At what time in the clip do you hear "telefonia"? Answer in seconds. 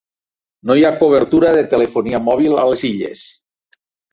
1.75-2.23